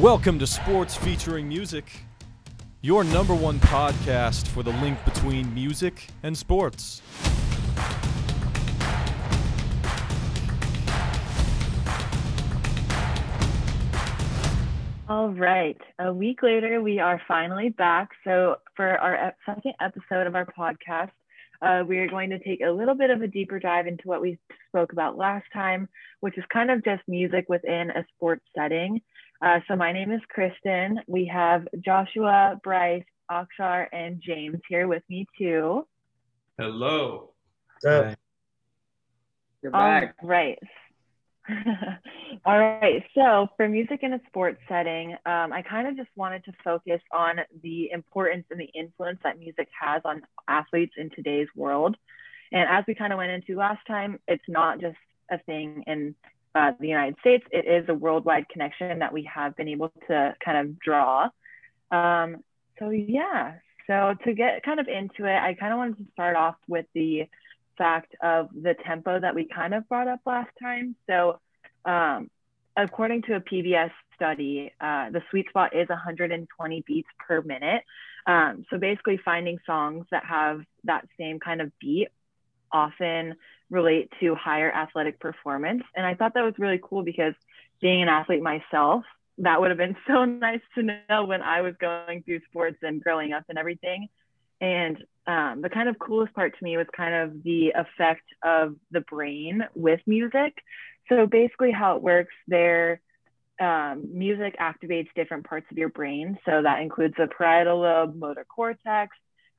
Welcome 0.00 0.38
to 0.40 0.46
Sports 0.46 0.94
Featuring 0.94 1.48
Music, 1.48 1.84
your 2.82 3.02
number 3.02 3.34
one 3.34 3.58
podcast 3.60 4.46
for 4.46 4.62
the 4.62 4.72
link 4.72 5.02
between 5.06 5.54
music 5.54 6.08
and 6.22 6.36
sports. 6.36 7.00
All 15.08 15.30
right. 15.30 15.80
A 15.98 16.12
week 16.12 16.42
later, 16.42 16.82
we 16.82 16.98
are 16.98 17.22
finally 17.26 17.70
back. 17.70 18.10
So, 18.22 18.56
for 18.74 18.98
our 18.98 19.34
second 19.46 19.72
episode 19.80 20.26
of 20.26 20.34
our 20.34 20.44
podcast, 20.44 21.12
uh, 21.62 21.84
we 21.88 21.96
are 21.98 22.08
going 22.08 22.28
to 22.28 22.38
take 22.38 22.60
a 22.60 22.70
little 22.70 22.94
bit 22.94 23.08
of 23.08 23.22
a 23.22 23.26
deeper 23.26 23.58
dive 23.58 23.86
into 23.86 24.06
what 24.08 24.20
we 24.20 24.38
spoke 24.68 24.92
about 24.92 25.16
last 25.16 25.46
time, 25.54 25.88
which 26.20 26.36
is 26.36 26.44
kind 26.52 26.70
of 26.70 26.84
just 26.84 27.02
music 27.08 27.46
within 27.48 27.90
a 27.90 28.04
sports 28.14 28.44
setting. 28.54 29.00
Uh, 29.42 29.60
so 29.68 29.76
my 29.76 29.92
name 29.92 30.10
is 30.12 30.20
Kristen. 30.28 31.00
We 31.06 31.26
have 31.26 31.66
Joshua, 31.84 32.58
Bryce, 32.62 33.04
Akshar, 33.30 33.86
and 33.92 34.20
James 34.24 34.60
here 34.68 34.88
with 34.88 35.02
me 35.08 35.26
too. 35.38 35.86
Hello. 36.58 37.32
You're 39.62 39.72
back. 39.72 40.14
All 40.22 40.28
right. 40.28 40.58
All 42.44 42.58
right. 42.58 43.04
So 43.14 43.48
for 43.56 43.68
music 43.68 44.00
in 44.02 44.14
a 44.14 44.20
sports 44.26 44.58
setting, 44.68 45.12
um, 45.26 45.52
I 45.52 45.62
kind 45.68 45.86
of 45.86 45.96
just 45.96 46.08
wanted 46.16 46.44
to 46.44 46.52
focus 46.64 47.00
on 47.12 47.36
the 47.62 47.90
importance 47.92 48.46
and 48.50 48.58
the 48.58 48.70
influence 48.74 49.18
that 49.22 49.38
music 49.38 49.68
has 49.78 50.02
on 50.04 50.22
athletes 50.48 50.94
in 50.96 51.10
today's 51.10 51.48
world. 51.54 51.96
And 52.52 52.68
as 52.70 52.84
we 52.88 52.94
kind 52.94 53.12
of 53.12 53.18
went 53.18 53.32
into 53.32 53.56
last 53.56 53.86
time, 53.86 54.18
it's 54.26 54.44
not 54.48 54.80
just 54.80 54.96
a 55.30 55.38
thing 55.38 55.84
in 55.86 56.14
uh, 56.56 56.72
the 56.80 56.88
United 56.88 57.16
States, 57.20 57.44
it 57.52 57.66
is 57.66 57.88
a 57.88 57.94
worldwide 57.94 58.48
connection 58.48 59.00
that 59.00 59.12
we 59.12 59.28
have 59.32 59.54
been 59.56 59.68
able 59.68 59.92
to 60.08 60.34
kind 60.42 60.56
of 60.56 60.78
draw. 60.78 61.28
Um, 61.90 62.36
so, 62.78 62.88
yeah, 62.90 63.56
so 63.86 64.14
to 64.24 64.32
get 64.32 64.62
kind 64.62 64.80
of 64.80 64.88
into 64.88 65.26
it, 65.26 65.36
I 65.36 65.54
kind 65.54 65.72
of 65.72 65.78
wanted 65.78 65.98
to 65.98 66.06
start 66.12 66.34
off 66.34 66.56
with 66.66 66.86
the 66.94 67.28
fact 67.76 68.14
of 68.22 68.48
the 68.54 68.74
tempo 68.86 69.20
that 69.20 69.34
we 69.34 69.46
kind 69.46 69.74
of 69.74 69.86
brought 69.86 70.08
up 70.08 70.20
last 70.24 70.50
time. 70.60 70.96
So, 71.06 71.40
um, 71.84 72.30
according 72.74 73.22
to 73.22 73.36
a 73.36 73.40
PBS 73.40 73.90
study, 74.14 74.72
uh, 74.80 75.10
the 75.10 75.22
sweet 75.30 75.48
spot 75.50 75.76
is 75.76 75.88
120 75.90 76.84
beats 76.86 77.08
per 77.18 77.42
minute. 77.42 77.82
Um, 78.26 78.64
so 78.70 78.78
basically, 78.78 79.20
finding 79.22 79.58
songs 79.66 80.06
that 80.10 80.24
have 80.24 80.62
that 80.84 81.06
same 81.18 81.38
kind 81.38 81.60
of 81.60 81.70
beat 81.78 82.08
often 82.76 83.34
relate 83.70 84.12
to 84.20 84.34
higher 84.34 84.70
athletic 84.70 85.18
performance. 85.18 85.82
And 85.94 86.06
I 86.06 86.14
thought 86.14 86.34
that 86.34 86.44
was 86.44 86.54
really 86.58 86.80
cool 86.82 87.02
because 87.02 87.34
being 87.80 88.02
an 88.02 88.08
athlete 88.08 88.42
myself, 88.42 89.04
that 89.38 89.60
would 89.60 89.70
have 89.70 89.78
been 89.78 89.96
so 90.06 90.24
nice 90.24 90.60
to 90.76 90.82
know 90.82 91.24
when 91.24 91.42
I 91.42 91.62
was 91.62 91.74
going 91.80 92.22
through 92.22 92.40
sports 92.50 92.78
and 92.82 93.02
growing 93.02 93.32
up 93.32 93.44
and 93.48 93.58
everything. 93.58 94.08
And 94.60 94.96
um, 95.26 95.60
the 95.62 95.70
kind 95.70 95.88
of 95.88 95.98
coolest 95.98 96.34
part 96.34 96.56
to 96.56 96.64
me 96.64 96.76
was 96.76 96.86
kind 96.96 97.14
of 97.14 97.42
the 97.42 97.74
effect 97.74 98.24
of 98.42 98.76
the 98.90 99.00
brain 99.00 99.62
with 99.74 100.00
music. 100.06 100.54
So 101.08 101.26
basically, 101.26 101.72
how 101.72 101.96
it 101.96 102.02
works 102.02 102.34
there, 102.48 103.00
um, 103.60 104.08
music 104.12 104.56
activates 104.58 105.08
different 105.14 105.46
parts 105.46 105.66
of 105.70 105.78
your 105.78 105.88
brain. 105.88 106.38
So 106.44 106.62
that 106.62 106.80
includes 106.80 107.14
the 107.18 107.26
parietal 107.26 107.80
lobe, 107.80 108.16
motor 108.16 108.46
cortex, 108.48 109.16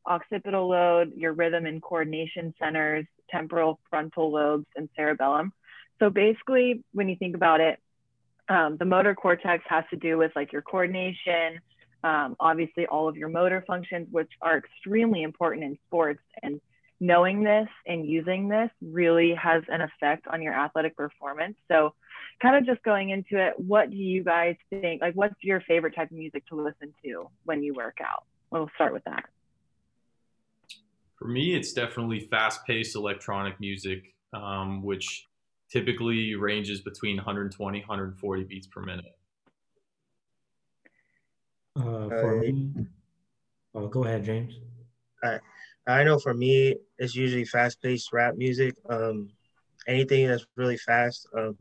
occipital 0.08 0.70
lobe, 0.70 1.12
your 1.16 1.34
rhythm 1.34 1.66
and 1.66 1.82
coordination 1.82 2.54
centers, 2.60 3.06
temporal 3.30 3.80
frontal 3.90 4.32
lobes, 4.32 4.66
and 4.76 4.90
cerebellum. 4.96 5.52
So 6.00 6.10
basically, 6.10 6.84
when 6.94 7.10
you 7.10 7.16
think 7.16 7.36
about 7.36 7.60
it, 7.60 7.80
um, 8.50 8.78
the 8.78 8.86
motor 8.86 9.14
cortex 9.14 9.64
has 9.68 9.84
to 9.90 9.98
do 9.98 10.18
with 10.18 10.32
like 10.36 10.54
your 10.54 10.62
coordination, 10.62 11.60
um, 12.04 12.36
obviously 12.40 12.86
all 12.86 13.08
of 13.08 13.18
your 13.18 13.30
motor 13.30 13.64
functions, 13.68 14.08
which 14.12 14.32
are 14.42 14.58
extremely 14.58 15.24
important 15.24 15.64
in 15.64 15.78
sports. 15.88 16.22
And 16.42 16.62
knowing 17.00 17.44
this 17.44 17.68
and 17.86 18.08
using 18.08 18.48
this 18.48 18.70
really 18.82 19.36
has 19.36 19.64
an 19.68 19.82
effect 19.82 20.28
on 20.28 20.42
your 20.42 20.54
athletic 20.54 20.96
performance. 20.96 21.56
So, 21.68 21.94
kind 22.42 22.56
of 22.56 22.66
just 22.66 22.84
going 22.84 23.10
into 23.10 23.44
it, 23.44 23.54
what 23.58 23.90
do 23.90 23.98
you 23.98 24.24
guys 24.24 24.56
think? 24.70 25.02
Like, 25.02 25.16
what's 25.16 25.36
your 25.42 25.62
favorite 25.62 25.96
type 25.96 26.12
of 26.12 26.18
music 26.18 26.46
to 26.48 26.56
listen 26.56 26.94
to 27.04 27.30
when 27.46 27.64
you 27.64 27.74
work 27.74 27.98
out? 28.02 28.24
We'll 28.52 28.70
start 28.76 28.94
with 28.94 29.04
that. 29.06 29.26
For 31.18 31.28
me, 31.28 31.56
it's 31.56 31.74
definitely 31.74 32.20
fast-paced 32.20 32.96
electronic 32.96 33.60
music, 33.60 34.14
um, 34.34 34.84
which 34.84 35.26
typically 35.70 36.36
ranges 36.36 36.82
between 36.82 37.18
120, 37.18 37.80
140 37.80 38.44
beats 38.44 38.68
per 38.68 38.82
minute. 38.82 39.18
Uh, 41.76 42.10
for 42.10 42.40
me, 42.40 42.72
oh, 43.74 43.88
go 43.88 44.04
ahead, 44.04 44.24
James. 44.24 44.60
I, 45.24 45.40
I 45.88 46.04
know 46.04 46.20
for 46.20 46.34
me, 46.34 46.76
it's 47.00 47.16
usually 47.16 47.46
fast-paced 47.46 48.14
rap 48.14 48.36
music. 48.36 48.76
Um, 48.88 49.30
anything 49.88 50.28
that's 50.28 50.46
really 50.56 50.78
fast, 50.78 51.28
um, 51.36 51.58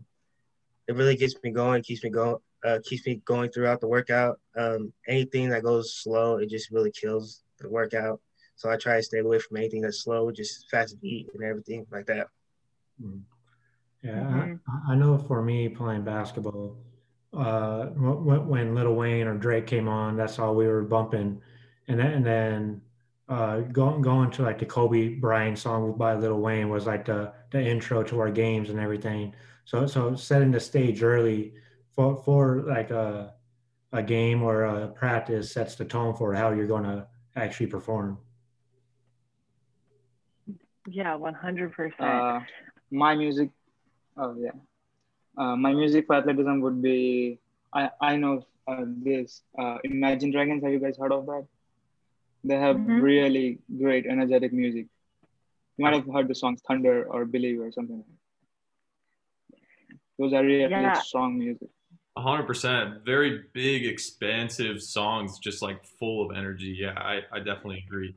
it 0.86 0.96
really 0.96 1.16
gets 1.16 1.34
me 1.42 1.50
going, 1.50 1.82
keeps 1.82 2.04
me 2.04 2.10
going, 2.10 2.36
uh, 2.64 2.78
keeps 2.84 3.06
me 3.06 3.22
going 3.24 3.50
throughout 3.50 3.80
the 3.80 3.88
workout. 3.88 4.38
Um, 4.54 4.92
anything 5.08 5.48
that 5.50 5.62
goes 5.62 5.94
slow, 5.94 6.36
it 6.36 6.50
just 6.50 6.70
really 6.70 6.90
kills 6.90 7.42
the 7.58 7.68
workout. 7.70 8.20
So 8.56 8.70
I 8.70 8.76
try 8.76 8.96
to 8.96 9.02
stay 9.02 9.18
away 9.18 9.38
from 9.38 9.58
anything 9.58 9.82
that's 9.82 10.02
slow, 10.02 10.30
just 10.30 10.68
fast 10.70 11.00
beat 11.00 11.28
and 11.34 11.44
everything 11.44 11.86
like 11.90 12.06
that. 12.06 12.28
Mm. 13.02 13.20
Yeah, 14.02 14.12
mm-hmm. 14.12 14.88
I, 14.88 14.92
I, 14.92 14.96
know 14.96 15.18
for 15.18 15.42
me 15.42 15.68
playing 15.68 16.04
basketball, 16.04 16.78
uh, 17.36 17.86
when, 17.86 18.46
when 18.46 18.74
Lil 18.74 18.94
Wayne 18.94 19.26
or 19.26 19.34
Drake 19.34 19.66
came 19.66 19.88
on, 19.88 20.16
that's 20.16 20.38
all 20.38 20.54
we 20.54 20.66
were 20.66 20.82
bumping, 20.82 21.40
and 21.88 21.98
then 21.98 22.12
and 22.12 22.24
then 22.24 22.80
uh, 23.28 23.60
going 23.60 24.00
going 24.02 24.30
to 24.32 24.42
like 24.42 24.58
the 24.58 24.66
Kobe 24.66 25.08
Bryant 25.08 25.58
song 25.58 25.96
by 25.98 26.14
Lil 26.14 26.38
Wayne 26.38 26.68
was 26.68 26.86
like 26.86 27.04
the 27.04 27.32
the 27.50 27.60
intro 27.60 28.02
to 28.04 28.20
our 28.20 28.30
games 28.30 28.70
and 28.70 28.78
everything. 28.78 29.34
So 29.64 29.86
so 29.86 30.14
setting 30.14 30.52
the 30.52 30.60
stage 30.60 31.02
early 31.02 31.54
for 31.94 32.16
for 32.24 32.62
like 32.66 32.90
a 32.90 33.34
a 33.92 34.02
game 34.02 34.42
or 34.42 34.64
a 34.64 34.88
practice 34.88 35.50
sets 35.52 35.74
the 35.74 35.84
tone 35.84 36.14
for 36.14 36.34
how 36.34 36.52
you're 36.52 36.66
going 36.66 36.84
to 36.84 37.06
actually 37.34 37.66
perform. 37.66 38.18
Yeah, 40.88 41.14
one 41.16 41.34
hundred 41.34 41.72
percent. 41.72 42.00
Uh, 42.00 42.40
my 42.90 43.14
music, 43.14 43.50
oh 44.16 44.36
yeah, 44.38 44.50
uh, 45.36 45.56
my 45.56 45.72
music 45.72 46.06
for 46.06 46.16
athleticism 46.16 46.60
would 46.60 46.80
be 46.80 47.38
I 47.72 47.90
I 48.00 48.16
know 48.16 48.46
uh, 48.68 48.84
this 48.86 49.42
uh, 49.58 49.78
Imagine 49.84 50.30
Dragons. 50.30 50.62
Have 50.62 50.72
you 50.72 50.78
guys 50.78 50.96
heard 50.96 51.12
of 51.12 51.26
that? 51.26 51.46
They 52.44 52.56
have 52.56 52.76
mm-hmm. 52.76 53.00
really 53.00 53.58
great 53.76 54.06
energetic 54.06 54.52
music. 54.52 54.86
You 55.76 55.84
might 55.84 55.94
have 55.94 56.06
heard 56.06 56.28
the 56.28 56.34
songs 56.34 56.62
Thunder 56.66 57.04
or 57.04 57.24
Believe 57.24 57.60
or 57.60 57.72
something. 57.72 58.04
Those 60.18 60.32
are 60.32 60.44
really 60.44 60.70
yeah. 60.70 61.00
strong 61.00 61.38
music. 61.38 61.68
hundred 62.16 62.46
percent. 62.46 63.04
Very 63.04 63.42
big, 63.52 63.84
expansive 63.84 64.80
songs, 64.80 65.38
just 65.38 65.60
like 65.60 65.84
full 65.84 66.30
of 66.30 66.36
energy. 66.36 66.76
Yeah, 66.78 66.94
I, 66.96 67.20
I 67.32 67.38
definitely 67.38 67.84
agree. 67.86 68.14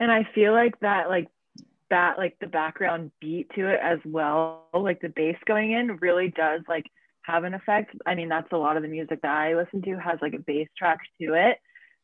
And 0.00 0.10
I 0.10 0.28
feel 0.34 0.52
like 0.52 0.78
that 0.80 1.08
like 1.08 1.28
that 1.90 2.18
like 2.18 2.36
the 2.40 2.46
background 2.46 3.10
beat 3.20 3.48
to 3.54 3.68
it 3.68 3.78
as 3.82 3.98
well 4.04 4.64
like 4.74 5.00
the 5.00 5.12
bass 5.14 5.36
going 5.46 5.72
in 5.72 5.96
really 6.00 6.28
does 6.28 6.60
like 6.68 6.86
have 7.22 7.44
an 7.44 7.54
effect. 7.54 7.94
I 8.06 8.14
mean 8.14 8.28
that's 8.28 8.52
a 8.52 8.56
lot 8.56 8.76
of 8.76 8.82
the 8.82 8.88
music 8.88 9.22
that 9.22 9.36
i 9.36 9.54
listen 9.54 9.82
to 9.82 9.98
has 9.98 10.18
like 10.22 10.34
a 10.34 10.38
bass 10.38 10.68
track 10.76 10.98
to 11.20 11.34
it. 11.34 11.58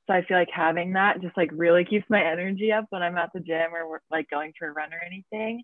So 0.07 0.15
i 0.15 0.25
feel 0.25 0.37
like 0.37 0.51
having 0.53 0.93
that 0.95 1.21
just 1.21 1.37
like 1.37 1.51
really 1.53 1.85
keeps 1.85 2.09
my 2.09 2.23
energy 2.23 2.73
up 2.73 2.87
when 2.91 3.03
i'm 3.03 3.17
at 3.17 3.31
the 3.33 3.41
gym 3.41 3.75
or 3.75 4.01
like 4.11 4.29
going 4.31 4.53
for 4.59 4.69
a 4.69 4.73
run 4.73 4.93
or 4.93 5.01
anything. 5.05 5.63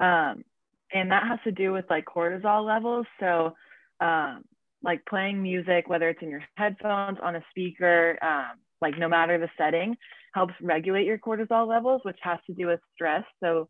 Um, 0.00 0.44
and 0.92 1.10
that 1.10 1.26
has 1.26 1.40
to 1.44 1.52
do 1.52 1.72
with 1.72 1.84
like 1.90 2.04
cortisol 2.04 2.64
levels. 2.64 3.06
So 3.18 3.54
um, 4.00 4.44
like 4.82 5.04
playing 5.06 5.42
music 5.42 5.88
whether 5.88 6.08
it's 6.08 6.22
in 6.22 6.30
your 6.30 6.44
headphones 6.56 7.18
on 7.22 7.36
a 7.36 7.44
speaker 7.50 8.18
um, 8.22 8.58
like 8.80 8.98
no 8.98 9.08
matter 9.08 9.38
the 9.38 9.48
setting 9.56 9.96
helps 10.34 10.54
regulate 10.60 11.06
your 11.06 11.18
cortisol 11.18 11.66
levels, 11.66 12.02
which 12.04 12.18
has 12.22 12.38
to 12.46 12.52
do 12.52 12.66
with 12.66 12.80
stress. 12.94 13.24
So 13.42 13.68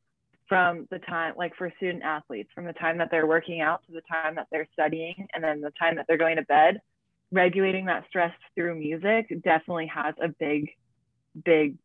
from 0.49 0.87
the 0.91 0.99
time, 1.01 1.35
like 1.37 1.55
for 1.57 1.73
student 1.77 2.03
athletes, 2.03 2.51
from 2.55 2.65
the 2.65 2.73
time 2.73 2.99
that 2.99 3.09
they're 3.11 3.27
working 3.27 3.61
out 3.61 3.83
to 3.87 3.93
the 3.93 4.03
time 4.11 4.35
that 4.37 4.47
they're 4.51 4.69
studying 4.73 5.29
and 5.35 5.43
then 5.43 5.61
the 5.61 5.73
time 5.79 5.97
that 5.97 6.07
they're 6.09 6.17
going 6.17 6.37
to 6.37 6.43
bed, 6.43 6.81
regulating 7.33 7.87
that 7.87 8.05
stress 8.09 8.33
through 8.55 8.77
music 8.77 9.29
definitely 9.43 9.87
has 9.87 10.15
a 10.23 10.29
big, 10.29 10.71
big 11.45 11.77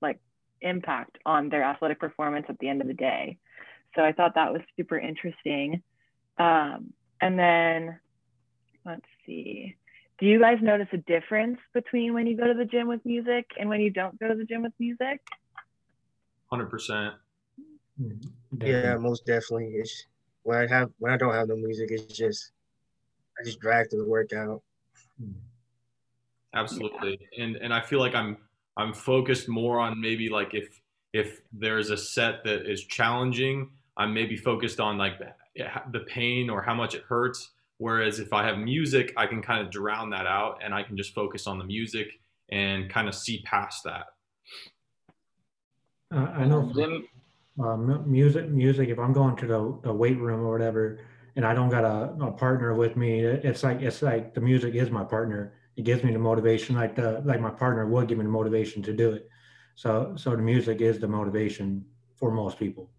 like 0.00 0.18
impact 0.60 1.18
on 1.26 1.48
their 1.48 1.62
athletic 1.62 1.98
performance 1.98 2.46
at 2.48 2.58
the 2.58 2.68
end 2.68 2.80
of 2.80 2.86
the 2.86 2.94
day. 2.94 3.38
So 3.94 4.02
I 4.02 4.12
thought 4.12 4.34
that 4.34 4.52
was 4.52 4.62
super 4.76 4.98
interesting. 4.98 5.82
Um, 6.38 6.92
and 7.20 7.38
then 7.38 7.98
let's 8.84 9.06
see 9.24 9.76
do 10.18 10.26
you 10.26 10.40
guys 10.40 10.58
notice 10.62 10.88
a 10.92 10.98
difference 10.98 11.58
between 11.74 12.14
when 12.14 12.26
you 12.26 12.36
go 12.36 12.46
to 12.46 12.54
the 12.54 12.64
gym 12.64 12.88
with 12.88 13.04
music 13.04 13.46
and 13.58 13.68
when 13.68 13.80
you 13.80 13.90
don't 13.90 14.18
go 14.18 14.28
to 14.28 14.34
the 14.34 14.44
gym 14.44 14.62
with 14.62 14.72
music? 14.78 15.20
Hundred 16.50 16.70
percent. 16.70 17.14
Mm-hmm. 18.00 18.66
Yeah, 18.66 18.96
most 18.96 19.26
definitely. 19.26 19.74
It's 19.74 20.06
when 20.42 20.58
I 20.58 20.66
have 20.68 20.90
when 20.98 21.12
I 21.12 21.16
don't 21.16 21.34
have 21.34 21.48
no 21.48 21.56
music, 21.56 21.90
it's 21.90 22.16
just 22.16 22.52
I 23.38 23.44
just 23.44 23.60
drag 23.60 23.90
through 23.90 24.04
the 24.04 24.08
workout. 24.08 24.62
Absolutely, 26.54 27.18
yeah. 27.32 27.44
and 27.44 27.56
and 27.56 27.74
I 27.74 27.82
feel 27.82 27.98
like 27.98 28.14
I'm 28.14 28.38
I'm 28.76 28.94
focused 28.94 29.48
more 29.48 29.80
on 29.80 30.00
maybe 30.00 30.28
like 30.28 30.54
if 30.54 30.80
if 31.12 31.40
there's 31.52 31.90
a 31.90 31.96
set 31.96 32.44
that 32.44 32.70
is 32.70 32.84
challenging, 32.84 33.70
I'm 33.96 34.14
maybe 34.14 34.36
focused 34.36 34.80
on 34.80 34.96
like 34.98 35.14
the 35.18 36.00
pain 36.00 36.48
or 36.48 36.62
how 36.62 36.74
much 36.74 36.94
it 36.94 37.02
hurts. 37.08 37.52
Whereas 37.78 38.18
if 38.18 38.32
I 38.32 38.44
have 38.46 38.58
music, 38.58 39.12
I 39.16 39.26
can 39.26 39.42
kind 39.42 39.64
of 39.64 39.70
drown 39.70 40.10
that 40.10 40.26
out 40.26 40.60
and 40.64 40.74
I 40.74 40.82
can 40.82 40.96
just 40.96 41.14
focus 41.14 41.46
on 41.46 41.58
the 41.58 41.64
music 41.64 42.08
and 42.50 42.88
kind 42.88 43.08
of 43.08 43.14
see 43.14 43.42
past 43.42 43.84
that. 43.84 44.06
Uh, 46.14 46.28
I 46.36 46.44
know 46.46 46.72
uh, 47.62 47.76
music, 47.76 48.48
music, 48.48 48.88
if 48.88 48.98
I'm 48.98 49.12
going 49.12 49.36
to 49.36 49.46
the, 49.46 49.78
the 49.82 49.92
weight 49.92 50.18
room 50.18 50.40
or 50.40 50.52
whatever, 50.52 51.00
and 51.34 51.44
I 51.44 51.52
don't 51.52 51.68
got 51.68 51.84
a, 51.84 52.14
a 52.24 52.32
partner 52.32 52.74
with 52.74 52.96
me, 52.96 53.20
it's 53.20 53.62
like, 53.62 53.82
it's 53.82 54.00
like 54.02 54.32
the 54.32 54.40
music 54.40 54.74
is 54.74 54.90
my 54.90 55.04
partner. 55.04 55.54
It 55.76 55.84
gives 55.84 56.02
me 56.02 56.12
the 56.12 56.18
motivation, 56.18 56.76
like 56.76 56.94
the, 56.96 57.22
like 57.24 57.40
my 57.40 57.50
partner 57.50 57.86
would 57.86 58.08
give 58.08 58.16
me 58.16 58.24
the 58.24 58.30
motivation 58.30 58.82
to 58.84 58.94
do 58.94 59.10
it. 59.12 59.28
So, 59.74 60.14
so 60.16 60.30
the 60.30 60.38
music 60.38 60.80
is 60.80 60.98
the 60.98 61.08
motivation 61.08 61.84
for 62.14 62.30
most 62.30 62.58
people. 62.58 62.90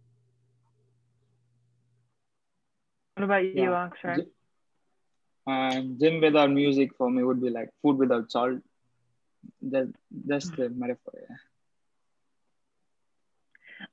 What 3.15 3.23
about 3.23 3.45
you, 3.45 3.53
yeah. 3.55 3.89
Akshar? 3.89 4.27
And 5.47 5.97
gym 5.97 6.19
without 6.19 6.51
music 6.51 6.91
for 6.97 7.09
me 7.09 7.23
would 7.23 7.41
be 7.41 7.49
like 7.49 7.69
food 7.81 7.97
without 7.97 8.29
salt. 8.29 8.59
That, 9.61 9.91
that's 10.25 10.49
the 10.49 10.69
metaphor. 10.69 11.13
Yeah. 11.29 11.35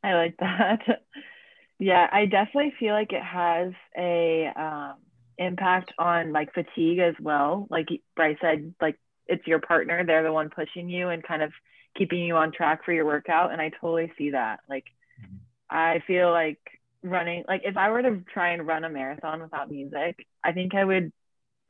I 0.03 0.15
like 0.15 0.37
that. 0.39 0.81
yeah, 1.79 2.09
I 2.11 2.27
definitely 2.27 2.75
feel 2.79 2.93
like 2.93 3.13
it 3.13 3.23
has 3.23 3.73
a 3.97 4.51
um, 4.57 4.95
impact 5.39 5.93
on 5.97 6.33
like 6.33 6.53
fatigue 6.55 6.99
as 6.99 7.15
well. 7.21 7.69
Like 7.71 7.89
Bryce 8.17 8.37
said, 8.41 8.75
like 8.81 8.99
it's 9.27 9.47
your 9.47 9.61
partner; 9.61 10.05
they're 10.05 10.25
the 10.25 10.33
one 10.33 10.51
pushing 10.51 10.89
you 10.89 11.09
and 11.09 11.23
kind 11.23 11.43
of 11.43 11.53
keeping 11.97 12.25
you 12.25 12.37
on 12.37 12.51
track 12.51 12.85
for 12.85 12.93
your 12.93 13.05
workout. 13.05 13.53
And 13.53 13.61
I 13.61 13.71
totally 13.81 14.13
see 14.19 14.31
that. 14.31 14.61
Like, 14.69 14.87
mm-hmm. 15.23 15.37
I 15.71 16.03
feel 16.07 16.31
like 16.31 16.59
running 17.03 17.45
like 17.47 17.63
if 17.65 17.77
I 17.77 17.91
were 17.91 18.03
to 18.03 18.23
try 18.33 18.53
and 18.53 18.67
run 18.67 18.85
a 18.85 18.91
marathon 18.91 19.43
without 19.43 19.71
music, 19.71 20.27
I 20.43 20.53
think 20.53 20.75
I 20.75 20.85
would 20.85 21.13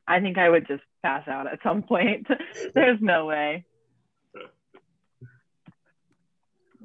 I 0.07 0.19
think 0.19 0.37
I 0.37 0.49
would 0.49 0.67
just 0.67 0.83
pass 1.03 1.27
out 1.27 1.51
at 1.51 1.59
some 1.63 1.81
point. 1.83 2.27
There's 2.75 2.99
no 3.01 3.25
way. 3.25 3.65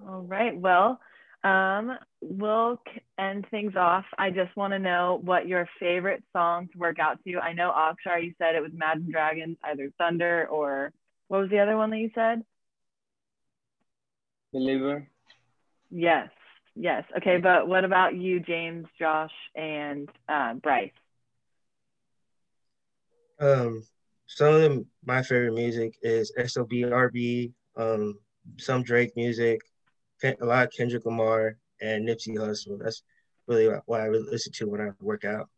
All 0.08 0.22
right. 0.22 0.58
Well, 0.58 0.98
um, 1.44 1.96
we'll 2.20 2.80
end 3.18 3.46
things 3.50 3.76
off. 3.76 4.04
I 4.18 4.30
just 4.30 4.54
want 4.56 4.72
to 4.72 4.78
know 4.78 5.20
what 5.22 5.48
your 5.48 5.68
favorite 5.78 6.22
song 6.32 6.68
to 6.72 6.78
work 6.78 6.98
out 6.98 7.18
to. 7.24 7.38
I 7.38 7.52
know 7.52 7.70
Akshar, 7.70 8.22
you 8.22 8.34
said 8.38 8.54
it 8.54 8.62
was 8.62 8.72
Imagine 8.72 9.10
Dragons, 9.10 9.56
either 9.64 9.92
Thunder 9.98 10.46
or 10.50 10.92
what 11.28 11.40
was 11.40 11.50
the 11.50 11.60
other 11.60 11.76
one 11.76 11.90
that 11.90 11.98
you 11.98 12.10
said? 12.14 12.42
Believer. 14.52 15.06
Yes. 15.90 16.28
Yes. 16.74 17.04
Okay. 17.16 17.38
But 17.38 17.68
what 17.68 17.84
about 17.84 18.16
you, 18.16 18.40
James, 18.40 18.86
Josh, 18.98 19.32
and 19.54 20.08
uh, 20.28 20.54
Bryce? 20.54 20.90
Um, 23.40 23.82
some 24.26 24.54
of 24.54 24.84
my 25.04 25.22
favorite 25.22 25.54
music 25.54 25.96
is 26.02 26.32
SOBRB, 26.38 27.52
um, 27.76 28.18
some 28.58 28.82
Drake 28.82 29.12
music, 29.16 29.60
a 30.22 30.44
lot 30.44 30.66
of 30.66 30.72
Kendrick 30.72 31.06
Lamar 31.06 31.56
and 31.80 32.06
Nipsey 32.06 32.36
Hussle. 32.36 32.78
That's 32.78 33.02
really 33.46 33.68
what 33.86 34.00
I 34.00 34.08
listen 34.08 34.52
to 34.52 34.68
when 34.68 34.80
I 34.80 34.90
work 35.00 35.24
out. 35.24 35.48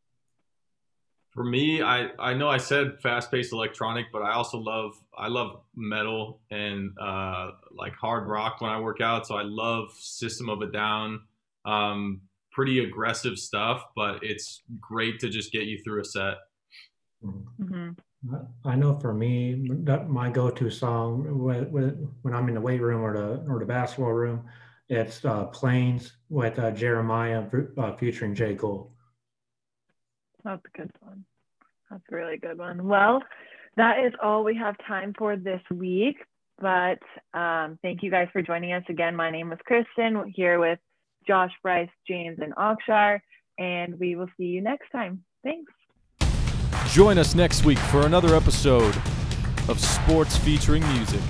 For 1.34 1.44
me, 1.44 1.82
I, 1.82 2.10
I 2.18 2.34
know 2.34 2.48
I 2.48 2.58
said 2.58 3.00
fast-paced 3.02 3.52
electronic, 3.52 4.06
but 4.12 4.22
I 4.22 4.34
also 4.34 4.58
love 4.58 4.92
I 5.16 5.28
love 5.28 5.62
metal 5.74 6.40
and 6.50 6.92
uh, 7.00 7.52
like 7.70 7.94
hard 7.94 8.28
rock 8.28 8.60
when 8.60 8.70
I 8.70 8.78
work 8.78 9.00
out. 9.00 9.26
So 9.26 9.36
I 9.36 9.42
love 9.42 9.92
System 9.98 10.50
of 10.50 10.60
a 10.60 10.66
Down, 10.66 11.22
um, 11.64 12.20
pretty 12.52 12.84
aggressive 12.84 13.38
stuff, 13.38 13.82
but 13.96 14.22
it's 14.22 14.62
great 14.78 15.20
to 15.20 15.30
just 15.30 15.52
get 15.52 15.62
you 15.64 15.78
through 15.82 16.02
a 16.02 16.04
set. 16.04 16.34
Mm-hmm. 17.24 17.90
I 18.64 18.76
know 18.76 18.98
for 18.98 19.12
me, 19.12 19.68
my 20.06 20.30
go-to 20.30 20.70
song 20.70 21.24
when 22.22 22.34
I'm 22.34 22.48
in 22.48 22.54
the 22.54 22.60
weight 22.60 22.80
room 22.80 23.02
or 23.02 23.12
the 23.14 23.50
or 23.50 23.58
the 23.58 23.66
basketball 23.66 24.12
room, 24.12 24.44
it's 24.88 25.24
uh, 25.24 25.46
"Planes" 25.46 26.12
with 26.28 26.58
uh, 26.58 26.70
Jeremiah 26.70 27.44
uh, 27.78 27.96
featuring 27.96 28.34
J. 28.34 28.54
Cole. 28.54 28.92
That's 30.44 30.62
a 30.64 30.78
good 30.78 30.90
one. 31.00 31.24
That's 31.90 32.02
a 32.10 32.14
really 32.14 32.38
good 32.38 32.58
one. 32.58 32.86
Well, 32.86 33.22
that 33.76 34.04
is 34.04 34.12
all 34.22 34.44
we 34.44 34.56
have 34.56 34.76
time 34.86 35.14
for 35.18 35.36
this 35.36 35.62
week. 35.70 36.16
But 36.60 37.00
um, 37.34 37.78
thank 37.82 38.02
you 38.02 38.10
guys 38.10 38.28
for 38.32 38.40
joining 38.40 38.72
us 38.72 38.84
again. 38.88 39.16
My 39.16 39.30
name 39.30 39.52
is 39.52 39.58
Kristen 39.64 40.32
here 40.32 40.60
with 40.60 40.78
Josh, 41.26 41.50
Bryce, 41.62 41.88
James, 42.06 42.38
and 42.40 42.54
Akshar, 42.54 43.20
and 43.58 43.98
we 43.98 44.14
will 44.14 44.28
see 44.36 44.44
you 44.44 44.60
next 44.60 44.90
time. 44.90 45.24
Thanks. 45.42 45.72
Join 46.92 47.16
us 47.16 47.34
next 47.34 47.64
week 47.64 47.78
for 47.78 48.04
another 48.04 48.36
episode 48.36 48.94
of 49.66 49.80
Sports 49.80 50.36
Featuring 50.36 50.86
Music. 50.92 51.22